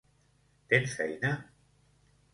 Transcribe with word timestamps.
Tens 0.73 0.95
feina? 1.01 1.31